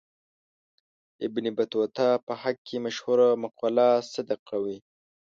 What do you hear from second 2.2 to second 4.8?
په حق کې مشهوره مقوله صدق کوي.